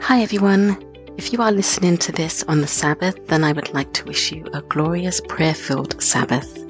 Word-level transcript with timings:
Hi, 0.00 0.22
everyone. 0.22 0.76
If 1.16 1.32
you 1.32 1.42
are 1.42 1.50
listening 1.50 1.96
to 1.98 2.12
this 2.12 2.44
on 2.44 2.60
the 2.60 2.66
Sabbath, 2.66 3.26
then 3.26 3.42
I 3.42 3.52
would 3.52 3.74
like 3.74 3.92
to 3.94 4.04
wish 4.04 4.30
you 4.30 4.46
a 4.52 4.62
glorious 4.62 5.20
prayer 5.20 5.54
filled 5.54 6.00
Sabbath. 6.00 6.64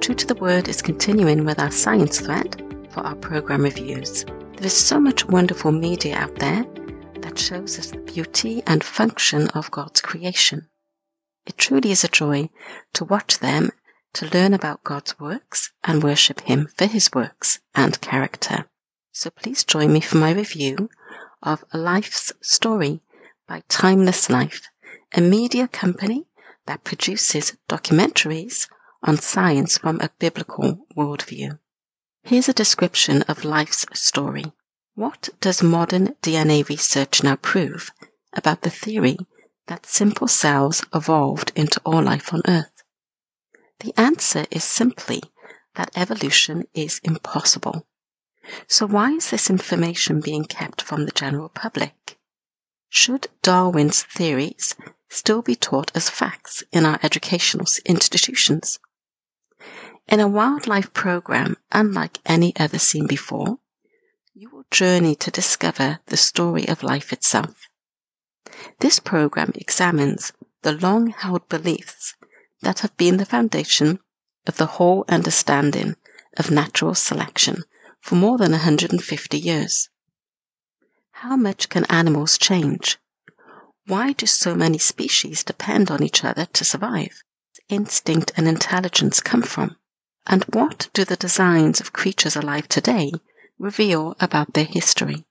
True 0.00 0.14
to 0.14 0.26
the 0.26 0.36
Word 0.36 0.68
is 0.68 0.80
continuing 0.80 1.44
with 1.44 1.58
our 1.58 1.72
science 1.72 2.20
thread 2.20 2.62
for 2.90 3.00
our 3.00 3.16
program 3.16 3.62
reviews. 3.62 4.24
There 4.24 4.66
is 4.66 4.76
so 4.76 5.00
much 5.00 5.26
wonderful 5.26 5.72
media 5.72 6.16
out 6.16 6.36
there 6.36 6.64
that 7.22 7.38
shows 7.38 7.78
us 7.78 7.90
the 7.90 7.98
beauty 7.98 8.62
and 8.66 8.84
function 8.84 9.48
of 9.48 9.70
God's 9.72 10.00
creation. 10.00 10.68
It 11.46 11.58
truly 11.58 11.90
is 11.90 12.04
a 12.04 12.08
joy 12.08 12.50
to 12.92 13.04
watch 13.04 13.40
them, 13.40 13.70
to 14.12 14.26
learn 14.32 14.54
about 14.54 14.84
God's 14.84 15.18
works, 15.18 15.72
and 15.82 16.04
worship 16.04 16.42
Him 16.42 16.68
for 16.76 16.86
His 16.86 17.10
works 17.12 17.58
and 17.74 18.00
character. 18.00 18.66
So 19.12 19.30
please 19.30 19.64
join 19.64 19.92
me 19.92 20.00
for 20.00 20.18
my 20.18 20.32
review 20.32 20.88
of 21.42 21.64
Life's 21.72 22.32
Story 22.40 23.00
by 23.48 23.62
Timeless 23.68 24.28
Life, 24.28 24.68
a 25.12 25.20
media 25.20 25.68
company 25.68 26.26
that 26.66 26.84
produces 26.84 27.56
documentaries 27.68 28.68
on 29.02 29.16
science 29.16 29.78
from 29.78 30.00
a 30.00 30.10
biblical 30.18 30.86
worldview. 30.96 31.58
Here's 32.22 32.48
a 32.48 32.52
description 32.52 33.22
of 33.22 33.44
life's 33.44 33.86
story. 33.94 34.52
What 34.94 35.30
does 35.40 35.62
modern 35.62 36.14
DNA 36.22 36.68
research 36.68 37.22
now 37.22 37.36
prove 37.36 37.90
about 38.34 38.62
the 38.62 38.70
theory 38.70 39.16
that 39.66 39.86
simple 39.86 40.28
cells 40.28 40.84
evolved 40.94 41.52
into 41.56 41.80
all 41.84 42.02
life 42.02 42.34
on 42.34 42.42
Earth? 42.46 42.82
The 43.80 43.98
answer 43.98 44.44
is 44.50 44.62
simply 44.62 45.22
that 45.76 45.90
evolution 45.96 46.66
is 46.74 47.00
impossible. 47.02 47.86
So 48.66 48.86
why 48.86 49.10
is 49.12 49.28
this 49.28 49.50
information 49.50 50.20
being 50.20 50.44
kept 50.44 50.80
from 50.80 51.04
the 51.04 51.12
general 51.12 51.50
public? 51.50 52.18
Should 52.88 53.28
Darwin's 53.42 54.02
theories 54.02 54.74
still 55.10 55.42
be 55.42 55.54
taught 55.54 55.92
as 55.94 56.08
facts 56.08 56.62
in 56.72 56.86
our 56.86 56.98
educational 57.02 57.66
institutions? 57.84 58.78
In 60.08 60.20
a 60.20 60.26
wildlife 60.26 60.92
program 60.94 61.58
unlike 61.70 62.18
any 62.24 62.56
other 62.56 62.78
seen 62.78 63.06
before, 63.06 63.58
you 64.32 64.48
will 64.48 64.64
journey 64.70 65.14
to 65.16 65.30
discover 65.30 66.00
the 66.06 66.16
story 66.16 66.66
of 66.66 66.82
life 66.82 67.12
itself. 67.12 67.68
This 68.78 68.98
program 68.98 69.52
examines 69.54 70.32
the 70.62 70.72
long 70.72 71.08
held 71.08 71.46
beliefs 71.50 72.14
that 72.62 72.80
have 72.80 72.96
been 72.96 73.18
the 73.18 73.26
foundation 73.26 73.98
of 74.46 74.56
the 74.56 74.80
whole 74.80 75.04
understanding 75.08 75.96
of 76.38 76.50
natural 76.50 76.94
selection 76.94 77.64
for 78.00 78.14
more 78.14 78.38
than 78.38 78.52
150 78.52 79.38
years. 79.38 79.88
How 81.12 81.36
much 81.36 81.68
can 81.68 81.84
animals 81.86 82.38
change? 82.38 82.98
Why 83.86 84.12
do 84.12 84.26
so 84.26 84.54
many 84.54 84.78
species 84.78 85.44
depend 85.44 85.90
on 85.90 86.02
each 86.02 86.24
other 86.24 86.46
to 86.46 86.64
survive? 86.64 87.22
Instinct 87.68 88.32
and 88.36 88.48
intelligence 88.48 89.20
come 89.20 89.42
from? 89.42 89.76
And 90.26 90.44
what 90.44 90.88
do 90.92 91.04
the 91.04 91.16
designs 91.16 91.80
of 91.80 91.92
creatures 91.92 92.36
alive 92.36 92.68
today 92.68 93.12
reveal 93.58 94.16
about 94.20 94.54
their 94.54 94.64
history? 94.64 95.24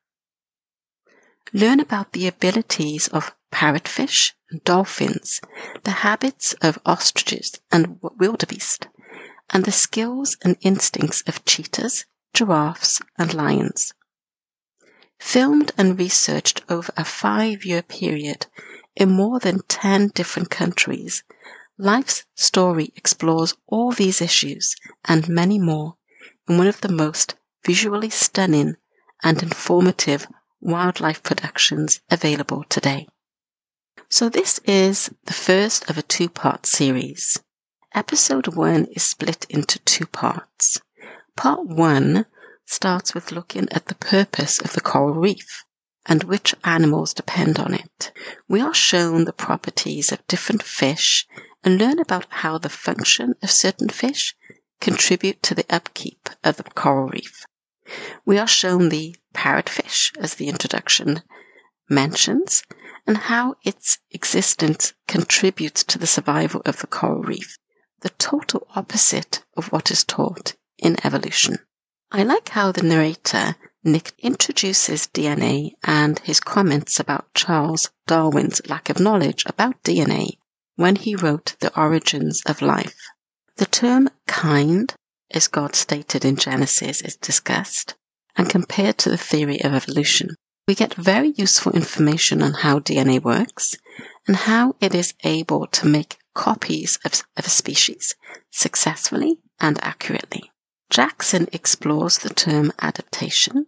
Learn 1.54 1.80
about 1.80 2.12
the 2.12 2.28
abilities 2.28 3.08
of 3.08 3.34
parrotfish 3.52 4.34
and 4.52 4.64
dolphins, 4.64 5.42
the 5.84 6.06
habits 6.06 6.54
of 6.62 6.78
ostriches 6.86 7.60
and 7.72 8.00
wildebeest, 8.02 8.88
and 9.50 9.66
the 9.66 9.72
skills 9.72 10.38
and 10.44 10.58
instincts 10.62 11.24
of 11.26 11.46
cheetahs, 11.46 12.06
giraffes, 12.34 13.02
and 13.18 13.34
lions. 13.34 13.94
Filmed 15.20 15.72
and 15.78 15.98
researched 16.00 16.62
over 16.70 16.94
a 16.96 17.04
five 17.04 17.66
year 17.66 17.82
period 17.82 18.48
in 18.96 19.12
more 19.12 19.40
than 19.40 19.62
10 19.68 20.10
different 20.10 20.50
countries, 20.50 21.24
Life's 21.82 22.26
story 22.36 22.92
explores 22.98 23.54
all 23.66 23.94
these 23.94 24.22
issues 24.22 24.76
and 25.06 25.30
many 25.30 25.58
more 25.58 25.96
in 26.50 26.58
one 26.58 26.68
of 26.68 26.82
the 26.82 26.92
most 26.92 27.36
visually 27.66 28.10
stunning 28.10 28.76
and 29.24 29.42
informative 29.42 30.28
wildlife 30.60 31.24
productions 31.24 32.02
available 32.10 32.66
today. 32.66 33.08
So, 34.10 34.28
this 34.28 34.60
is 34.66 35.10
the 35.24 35.34
first 35.34 35.90
of 35.90 35.98
a 35.98 36.02
two 36.02 36.28
part 36.28 36.66
series. 36.66 37.40
Episode 37.94 38.48
1 38.56 38.88
is 38.88 39.04
split 39.04 39.46
into 39.50 39.80
two 39.80 40.06
parts. 40.06 40.82
Part 41.40 41.68
1 41.68 42.26
starts 42.66 43.14
with 43.14 43.32
looking 43.32 43.70
at 43.72 43.86
the 43.86 43.96
purpose 43.96 44.60
of 44.60 44.74
the 44.74 44.82
coral 44.82 45.14
reef 45.14 45.64
and 46.06 46.26
which 46.26 46.54
animals 46.66 47.14
depend 47.14 47.58
on 47.58 47.74
it. 47.74 48.12
We 48.50 48.60
are 48.60 48.74
shown 48.74 49.24
the 49.24 49.32
properties 49.32 50.12
of 50.12 50.28
different 50.28 50.62
fish 50.62 51.26
and 51.64 51.78
learn 51.78 51.98
about 51.98 52.26
how 52.30 52.58
the 52.58 52.68
function 52.68 53.36
of 53.42 53.52
certain 53.52 53.88
fish 53.88 54.36
contribute 54.82 55.42
to 55.44 55.56
the 55.56 55.66
upkeep 55.70 56.30
of 56.44 56.58
the 56.58 56.64
coral 56.64 57.08
reef. 57.08 57.46
We 58.26 58.38
are 58.38 58.46
shown 58.46 58.90
the 58.90 59.16
parrotfish, 59.34 60.12
as 60.18 60.34
the 60.34 60.50
introduction 60.50 61.24
mentions, 61.90 62.64
and 63.08 63.16
how 63.16 63.56
its 63.64 64.00
existence 64.12 64.92
contributes 65.08 65.86
to 65.86 65.98
the 65.98 66.06
survival 66.06 66.62
of 66.66 66.82
the 66.82 66.88
coral 66.88 67.24
reef, 67.24 67.58
the 68.02 68.10
total 68.10 68.68
opposite 68.76 69.46
of 69.56 69.72
what 69.72 69.90
is 69.90 70.04
taught 70.04 70.58
in 70.82 70.98
evolution. 71.06 71.60
I 72.12 72.24
like 72.24 72.50
how 72.50 72.72
the 72.72 72.82
narrator, 72.82 73.56
Nick, 73.84 74.14
introduces 74.18 75.08
DNA 75.08 75.74
and 75.84 76.18
his 76.20 76.40
comments 76.40 77.00
about 77.00 77.34
Charles 77.34 77.90
Darwin's 78.08 78.62
lack 78.68 78.90
of 78.90 79.00
knowledge 79.00 79.44
about 79.46 79.84
DNA 79.84 80.38
when 80.76 80.96
he 80.96 81.16
wrote 81.16 81.56
The 81.60 81.78
Origins 81.80 82.42
of 82.46 82.62
Life. 82.62 82.98
The 83.58 83.66
term 83.66 84.10
kind, 84.26 84.94
as 85.30 85.48
God 85.48 85.76
stated 85.76 86.26
in 86.26 86.38
Genesis, 86.38 87.02
is 87.02 87.16
discussed 87.16 87.96
and 88.36 88.50
compared 88.50 88.98
to 89.00 89.10
the 89.10 89.18
theory 89.18 89.62
of 89.62 89.74
evolution. 89.74 90.36
We 90.68 90.76
get 90.76 90.94
very 90.94 91.34
useful 91.36 91.74
information 91.74 92.42
on 92.42 92.54
how 92.54 92.80
DNA 92.80 93.22
works 93.22 93.76
and 94.28 94.36
how 94.36 94.76
it 94.80 94.96
is 94.96 95.14
able 95.24 95.68
to 95.68 95.88
make 95.88 96.18
copies 96.34 96.98
of, 97.04 97.22
of 97.36 97.46
a 97.46 97.50
species 97.50 98.16
successfully 98.50 99.40
and 99.60 99.78
accurately. 99.84 100.52
Jackson 100.90 101.48
explores 101.52 102.18
the 102.18 102.30
term 102.30 102.72
adaptation 102.80 103.68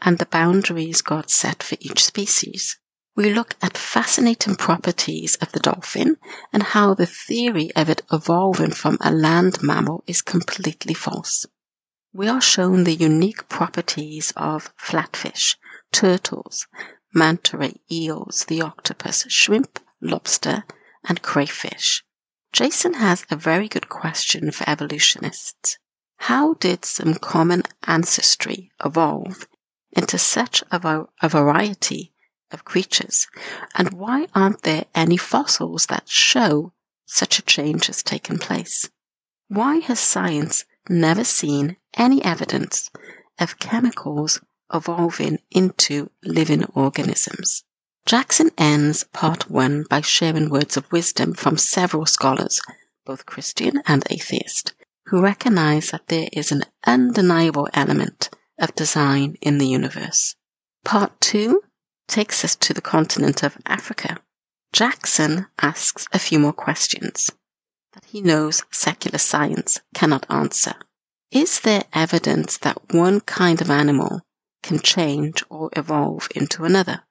and 0.00 0.18
the 0.18 0.26
boundaries 0.26 1.02
God 1.02 1.30
set 1.30 1.62
for 1.62 1.76
each 1.80 2.04
species 2.04 2.78
we 3.16 3.32
look 3.32 3.54
at 3.62 3.78
fascinating 3.78 4.56
properties 4.56 5.36
of 5.36 5.50
the 5.52 5.58
dolphin 5.58 6.18
and 6.52 6.62
how 6.62 6.92
the 6.92 7.06
theory 7.06 7.74
of 7.74 7.88
it 7.88 8.02
evolving 8.12 8.72
from 8.72 8.98
a 9.00 9.10
land 9.10 9.62
mammal 9.62 10.04
is 10.06 10.20
completely 10.20 10.92
false. 10.92 11.46
We 12.12 12.28
are 12.28 12.42
shown 12.42 12.84
the 12.84 12.94
unique 12.94 13.48
properties 13.48 14.34
of 14.36 14.70
flatfish, 14.76 15.56
turtles, 15.92 16.66
manta 17.14 17.56
ray 17.56 17.80
eels, 17.90 18.44
the 18.48 18.60
octopus, 18.60 19.24
shrimp, 19.28 19.80
lobster, 20.02 20.64
and 21.08 21.22
crayfish. 21.22 22.04
Jason 22.52 22.94
has 22.94 23.24
a 23.30 23.36
very 23.36 23.68
good 23.68 23.88
question 23.88 24.50
for 24.50 24.68
evolutionists. 24.68 25.78
How 26.18 26.54
did 26.54 26.84
some 26.84 27.14
common 27.14 27.62
ancestry 27.84 28.72
evolve 28.84 29.46
into 29.92 30.18
such 30.18 30.62
a, 30.70 31.06
a 31.20 31.28
variety 31.28 32.12
of 32.50 32.64
creatures? 32.64 33.26
And 33.74 33.92
why 33.92 34.26
aren't 34.34 34.62
there 34.62 34.86
any 34.94 35.16
fossils 35.16 35.86
that 35.86 36.08
show 36.08 36.72
such 37.04 37.38
a 37.38 37.42
change 37.42 37.86
has 37.86 38.02
taken 38.02 38.38
place? 38.38 38.88
Why 39.48 39.76
has 39.76 40.00
science 40.00 40.64
never 40.88 41.22
seen 41.22 41.76
any 41.94 42.24
evidence 42.24 42.90
of 43.38 43.58
chemicals 43.58 44.40
evolving 44.72 45.38
into 45.50 46.10
living 46.24 46.64
organisms? 46.74 47.62
Jackson 48.06 48.50
ends 48.56 49.04
part 49.12 49.50
one 49.50 49.84
by 49.90 50.00
sharing 50.00 50.48
words 50.48 50.76
of 50.76 50.90
wisdom 50.92 51.34
from 51.34 51.58
several 51.58 52.06
scholars, 52.06 52.60
both 53.04 53.26
Christian 53.26 53.82
and 53.86 54.04
atheist, 54.10 54.74
who 55.06 55.22
recognize 55.22 55.90
that 55.90 56.08
there 56.08 56.28
is 56.32 56.50
an 56.50 56.62
undeniable 56.86 57.68
element 57.74 58.30
of 58.58 58.74
design 58.74 59.36
in 59.40 59.58
the 59.58 59.66
universe. 59.66 60.34
Part 60.84 61.20
two 61.20 61.62
takes 62.08 62.44
us 62.44 62.56
to 62.56 62.74
the 62.74 62.80
continent 62.80 63.42
of 63.42 63.58
Africa. 63.66 64.18
Jackson 64.72 65.46
asks 65.60 66.06
a 66.12 66.18
few 66.18 66.38
more 66.38 66.52
questions 66.52 67.30
that 67.92 68.04
he 68.04 68.20
knows 68.20 68.62
secular 68.70 69.18
science 69.18 69.80
cannot 69.94 70.26
answer. 70.28 70.74
Is 71.30 71.60
there 71.60 71.84
evidence 71.92 72.58
that 72.58 72.92
one 72.92 73.20
kind 73.20 73.60
of 73.60 73.70
animal 73.70 74.20
can 74.62 74.80
change 74.80 75.42
or 75.48 75.70
evolve 75.74 76.28
into 76.34 76.64
another? 76.64 77.04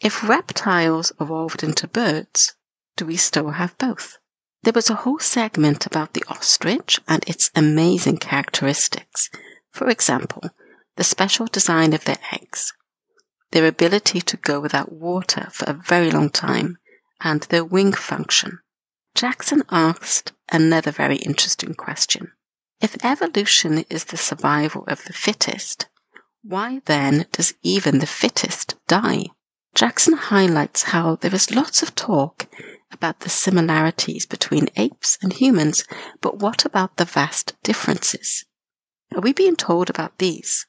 If 0.00 0.28
reptiles 0.28 1.12
evolved 1.20 1.62
into 1.62 1.86
birds, 1.86 2.54
do 2.96 3.06
we 3.06 3.16
still 3.16 3.50
have 3.50 3.78
both? 3.78 4.18
There 4.64 4.72
was 4.72 4.90
a 4.90 4.94
whole 4.94 5.18
segment 5.18 5.86
about 5.86 6.12
the 6.12 6.24
ostrich 6.28 7.00
and 7.08 7.24
its 7.26 7.50
amazing 7.56 8.18
characteristics. 8.18 9.28
For 9.72 9.88
example, 9.88 10.50
the 10.94 11.02
special 11.02 11.46
design 11.46 11.92
of 11.92 12.04
their 12.04 12.18
eggs, 12.30 12.72
their 13.50 13.66
ability 13.66 14.20
to 14.20 14.36
go 14.36 14.60
without 14.60 14.92
water 14.92 15.48
for 15.50 15.64
a 15.64 15.72
very 15.72 16.12
long 16.12 16.30
time, 16.30 16.78
and 17.20 17.42
their 17.42 17.64
wing 17.64 17.92
function. 17.92 18.60
Jackson 19.16 19.64
asked 19.68 20.32
another 20.50 20.92
very 20.92 21.16
interesting 21.16 21.74
question. 21.74 22.30
If 22.80 23.04
evolution 23.04 23.84
is 23.90 24.04
the 24.04 24.16
survival 24.16 24.84
of 24.86 25.04
the 25.04 25.12
fittest, 25.12 25.86
why 26.42 26.82
then 26.84 27.26
does 27.32 27.54
even 27.62 27.98
the 27.98 28.06
fittest 28.06 28.76
die? 28.86 29.26
Jackson 29.74 30.14
highlights 30.14 30.84
how 30.84 31.16
there 31.16 31.34
is 31.34 31.50
lots 31.50 31.82
of 31.82 31.94
talk 31.94 32.46
about 32.92 33.20
the 33.20 33.30
similarities 33.30 34.26
between 34.26 34.68
apes 34.76 35.18
and 35.22 35.32
humans, 35.32 35.84
but 36.20 36.38
what 36.38 36.64
about 36.64 36.96
the 36.96 37.04
vast 37.04 37.54
differences? 37.62 38.44
Are 39.14 39.20
we 39.20 39.32
being 39.32 39.56
told 39.56 39.90
about 39.90 40.18
these? 40.18 40.66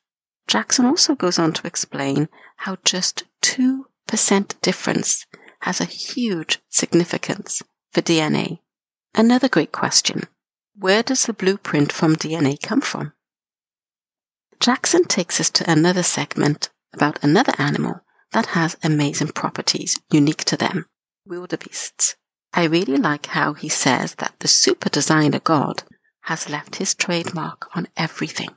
Jackson 0.48 0.86
also 0.86 1.16
goes 1.16 1.40
on 1.40 1.54
to 1.54 1.68
explain 1.68 2.30
how 2.58 2.78
just 2.84 3.24
2% 3.42 4.62
difference 4.62 5.26
has 5.62 5.80
a 5.80 5.86
huge 5.86 6.60
significance 6.70 7.62
for 7.92 8.02
DNA. 8.02 8.60
Another 9.16 9.48
great 9.48 9.72
question 9.72 10.28
where 10.78 11.04
does 11.04 11.26
the 11.26 11.34
blueprint 11.34 11.92
from 11.92 12.16
DNA 12.16 12.62
come 12.62 12.82
from? 12.82 13.14
Jackson 14.60 15.06
takes 15.06 15.40
us 15.40 15.50
to 15.52 15.70
another 15.70 16.04
segment 16.04 16.70
about 16.94 17.24
another 17.24 17.54
animal 17.58 18.02
that 18.32 18.48
has 18.48 18.76
amazing 18.84 19.28
properties 19.28 20.00
unique 20.10 20.44
to 20.46 20.58
them 20.58 20.88
wildebeests. 21.26 22.16
I 22.54 22.66
really 22.66 22.98
like 22.98 23.28
how 23.28 23.54
he 23.54 23.70
says 23.70 24.16
that 24.16 24.36
the 24.40 24.48
super 24.48 24.90
designer 24.90 25.40
God 25.40 25.84
has 26.24 26.50
left 26.50 26.76
his 26.76 26.94
trademark 26.94 27.70
on 27.76 27.88
everything. 27.96 28.50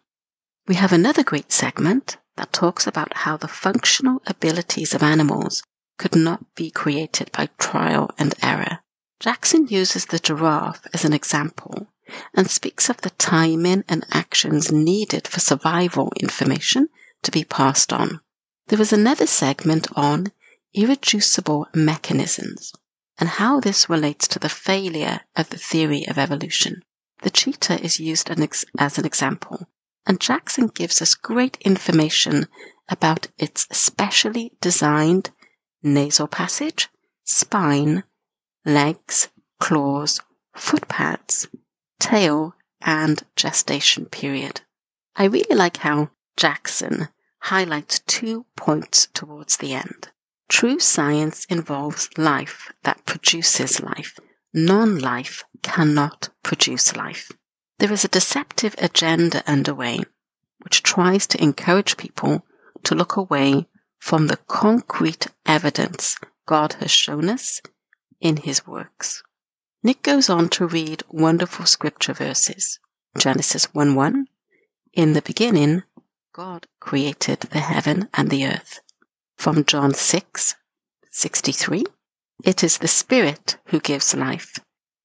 We 0.67 0.75
have 0.75 0.93
another 0.93 1.23
great 1.23 1.53
segment 1.53 2.17
that 2.37 2.53
talks 2.53 2.87
about 2.87 3.19
how 3.19 3.37
the 3.37 3.49
functional 3.49 4.21
abilities 4.27 4.95
of 4.95 5.03
animals 5.03 5.63
could 5.99 6.17
not 6.17 6.55
be 6.55 6.71
created 6.71 7.31
by 7.33 7.49
trial 7.59 8.11
and 8.19 8.35
error. 8.43 8.81
Jackson 9.21 9.67
uses 9.69 10.07
the 10.07 10.19
giraffe 10.19 10.87
as 10.93 11.05
an 11.05 11.13
example 11.13 11.89
and 12.35 12.51
speaks 12.51 12.91
of 12.91 12.99
the 12.99 13.11
timing 13.11 13.85
and 13.89 14.05
actions 14.11 14.71
needed 14.71 15.27
for 15.27 15.41
survival 15.41 16.13
information 16.21 16.89
to 17.23 17.31
be 17.31 17.45
passed 17.45 17.93
on. 17.93 18.21
There 18.67 18.79
was 18.79 18.93
another 18.93 19.27
segment 19.27 19.87
on 19.97 20.33
irreducible 20.77 21.67
mechanisms 21.75 22.71
and 23.19 23.31
how 23.31 23.59
this 23.61 23.89
relates 23.89 24.29
to 24.29 24.39
the 24.39 24.49
failure 24.49 25.21
of 25.35 25.49
the 25.49 25.57
theory 25.57 26.07
of 26.07 26.19
evolution. 26.19 26.83
The 27.23 27.31
cheetah 27.31 27.83
is 27.83 27.99
used 27.99 28.31
as 28.79 28.99
an 28.99 29.07
example, 29.07 29.69
and 30.07 30.21
Jackson 30.21 30.67
gives 30.67 31.01
us 31.01 31.15
great 31.15 31.57
information 31.63 32.47
about 32.91 33.29
its 33.39 33.67
specially 33.73 34.53
designed 34.61 35.31
nasal 35.83 36.29
passage, 36.29 36.91
spine, 37.25 38.05
legs, 38.67 39.29
claws, 39.59 40.21
foot 40.55 40.87
pads, 40.89 41.49
tail, 41.99 42.55
and 42.83 43.23
gestation 43.35 44.05
period. 44.05 44.61
I 45.17 45.25
really 45.25 45.57
like 45.57 45.79
how 45.79 46.11
Jackson 46.37 47.09
highlights 47.41 48.01
two 48.01 48.45
points 48.57 49.09
towards 49.15 49.57
the 49.57 49.73
end. 49.73 50.11
True 50.49 50.79
science 50.79 51.45
involves 51.47 52.09
life 52.17 52.73
that 52.85 53.05
produces 53.05 53.81
life. 53.81 54.19
Non 54.55 54.99
life 54.99 55.45
cannot 55.63 56.29
produce 56.43 56.95
life. 56.95 57.33
There 57.79 57.93
is 57.93 58.05
a 58.05 58.09
deceptive 58.09 58.75
agenda 58.79 59.43
underway 59.47 60.01
which 60.63 60.83
tries 60.83 61.27
to 61.29 61.43
encourage 61.43 61.97
people 61.97 62.47
to 62.85 62.95
look 62.95 63.17
away 63.17 63.69
from 63.99 64.29
the 64.29 64.37
concrete 64.37 65.27
evidence 65.45 66.17
God 66.47 66.75
has 66.75 66.91
shown 66.91 67.29
us 67.29 67.61
in 68.21 68.37
his 68.37 68.67
works. 68.67 69.23
Nick 69.83 70.03
goes 70.03 70.31
on 70.31 70.49
to 70.51 70.67
read 70.67 71.03
wonderful 71.09 71.67
scripture 71.67 72.15
verses. 72.15 72.79
Genesis 73.19 73.67
1 73.75 73.95
1. 73.95 74.27
In 74.93 75.13
the 75.13 75.23
beginning, 75.23 75.83
God 76.33 76.67
created 76.81 77.41
the 77.41 77.61
heaven 77.61 78.09
and 78.15 78.31
the 78.31 78.47
earth. 78.47 78.81
From 79.37 79.65
John 79.65 79.93
6 79.95 80.55
63. 81.11 81.85
It 82.43 82.65
is 82.65 82.79
the 82.79 82.89
Spirit 82.89 83.59
who 83.67 83.81
gives 83.81 84.15
life. 84.15 84.59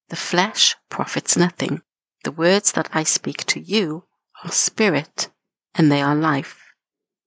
The 0.08 0.16
flesh 0.16 0.74
profits 0.88 1.36
nothing. 1.36 1.82
The 2.24 2.32
words 2.32 2.72
that 2.72 2.88
I 2.92 3.04
speak 3.04 3.44
to 3.46 3.60
you 3.60 4.04
are 4.42 4.50
spirit 4.50 5.30
and 5.74 5.92
they 5.92 6.02
are 6.02 6.14
life. 6.14 6.60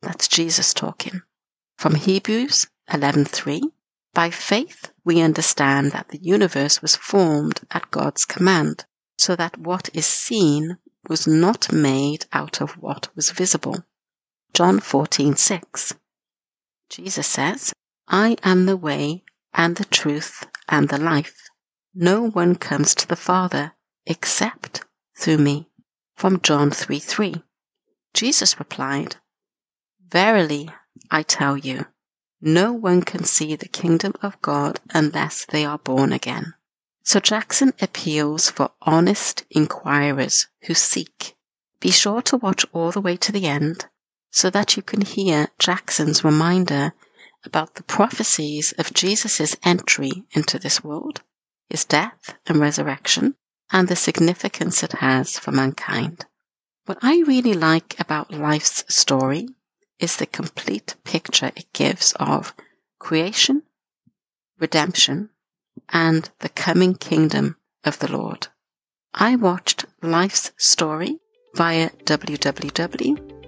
That's 0.02 0.28
Jesus 0.28 0.74
talking. 0.74 1.22
From 1.78 1.96
Hebrews 1.96 2.68
11:3. 2.90 3.72
By 4.13 4.30
faith, 4.30 4.92
we 5.04 5.22
understand 5.22 5.92
that 5.92 6.10
the 6.10 6.22
universe 6.22 6.81
was 6.81 6.96
formed 6.96 7.62
at 7.72 7.92
God's 7.92 8.25
command, 8.25 8.86
so 9.18 9.36
that 9.36 9.57
what 9.57 9.90
is 9.94 10.06
seen 10.06 10.80
was 11.07 11.28
not 11.28 11.72
made 11.72 12.25
out 12.34 12.62
of 12.62 12.72
what 12.78 13.16
was 13.16 13.31
visible. 13.31 13.86
John 14.54 14.80
14:6. 14.80 15.94
Jesus 16.95 17.27
says, 17.27 17.74
I 18.07 18.38
am 18.42 18.68
the 18.68 18.77
way 18.77 19.25
and 19.53 19.75
the 19.75 19.83
truth 19.83 20.47
and 20.69 20.88
the 20.88 20.97
life. 20.97 21.50
No 21.94 22.30
one 22.30 22.56
comes 22.56 22.95
to 22.95 23.06
the 23.06 23.18
Father 23.18 23.74
except 24.06 24.86
through 25.18 25.39
me. 25.39 25.69
From 26.15 26.39
John 26.39 26.71
3 26.71 27.00
3. 27.00 27.44
Jesus 28.13 28.59
replied, 28.59 29.18
Verily 30.07 30.69
I 31.12 31.24
tell 31.24 31.57
you, 31.57 31.88
no 32.39 32.71
one 32.71 33.01
can 33.01 33.25
see 33.25 33.57
the 33.57 33.68
kingdom 33.68 34.13
of 34.21 34.42
God 34.42 34.80
unless 34.94 35.44
they 35.44 35.65
are 35.65 35.80
born 35.80 36.13
again. 36.13 36.53
So 37.03 37.19
Jackson 37.19 37.74
appeals 37.81 38.50
for 38.50 38.71
honest 38.83 39.44
inquirers 39.50 40.47
who 40.62 40.74
seek. 40.74 41.36
Be 41.81 41.92
sure 41.92 42.21
to 42.21 42.38
watch 42.38 42.65
all 42.71 42.92
the 42.92 43.01
way 43.01 43.18
to 43.18 43.33
the 43.33 43.47
end 43.47 43.89
so 44.36 44.50
that 44.50 44.76
you 44.76 44.84
can 44.84 45.00
hear 45.00 45.48
Jackson's 45.60 46.26
reminder 46.26 46.94
about 47.46 47.76
the 47.76 47.84
prophecies 47.84 48.74
of 48.78 48.94
Jesus' 48.94 49.56
entry 49.64 50.26
into 50.32 50.60
this 50.60 50.84
world, 50.84 51.22
his 51.70 51.86
death 51.86 52.36
and 52.46 52.60
resurrection, 52.60 53.36
and 53.72 53.88
the 53.88 53.96
significance 53.96 54.84
it 54.84 54.92
has 54.92 55.40
for 55.40 55.54
mankind. 55.54 56.26
What 56.86 56.98
I 57.02 57.24
really 57.26 57.54
like 57.54 57.98
about 57.98 58.30
life's 58.30 58.84
story 58.94 59.48
is 60.00 60.18
the 60.18 60.26
complete 60.26 60.96
picture 61.06 61.54
it 61.56 61.72
gives 61.72 62.12
of 62.20 62.54
creation, 63.00 63.64
redemption, 64.59 65.30
and 65.88 66.30
the 66.40 66.50
coming 66.50 66.95
kingdom 66.95 67.56
of 67.86 68.00
the 68.00 68.12
Lord. 68.12 68.50
I 69.14 69.38
watched 69.38 69.86
Life's 70.02 70.52
Story 70.57 71.19
via 71.54 71.92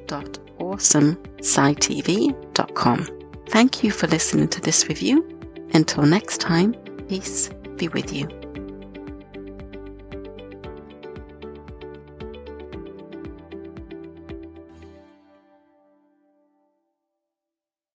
www.awesomescitv.com. 0.07 3.07
Thank 3.49 3.83
you 3.83 3.91
for 3.91 4.07
listening 4.07 4.47
to 4.49 4.59
this 4.61 4.89
review. 4.89 5.25
Until 5.73 6.03
next 6.03 6.41
time, 6.41 6.73
peace 7.07 7.49
be 7.77 7.87
with 7.89 8.11
you. 8.11 8.46